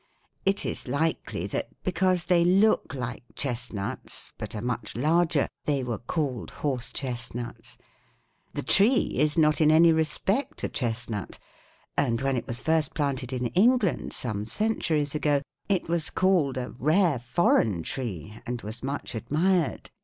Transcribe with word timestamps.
It 0.47 0.65
is 0.65 0.87
likely 0.87 1.45
that 1.45 1.69
because 1.83 2.23
they 2.23 2.43
look 2.43 2.95
like 2.95 3.21
chestnuts, 3.35 4.33
but 4.39 4.55
are 4.55 4.61
much 4.63 4.95
larger, 4.95 5.47
they 5.65 5.83
were 5.83 5.99
called 5.99 6.49
'horse 6.49 6.91
chestnuts,' 6.91 7.77
The 8.55 8.63
tree 8.63 9.11
is 9.19 9.37
not 9.37 9.61
in 9.61 9.69
any 9.71 9.93
respect 9.93 10.63
a 10.63 10.69
chestnut; 10.69 11.37
and 11.95 12.19
when 12.19 12.35
it 12.35 12.47
was 12.47 12.61
first 12.61 12.95
planted 12.95 13.31
in 13.31 13.45
England, 13.49 14.13
some 14.13 14.47
centuries 14.47 15.13
ago, 15.13 15.43
it 15.69 15.87
was 15.87 16.09
called 16.09 16.57
'a 16.57 16.71
rare 16.79 17.19
foreign 17.19 17.83
tree,' 17.83 18.39
and 18.47 18.63
was 18.63 18.81
much 18.81 19.13
admired. 19.13 19.91